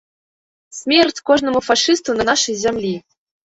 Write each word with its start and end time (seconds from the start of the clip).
Смерць 0.77 1.21
кожнаму 1.31 1.63
фашысту 1.69 2.19
на 2.19 2.29
нашай 2.33 2.61
зямлі! 2.65 2.95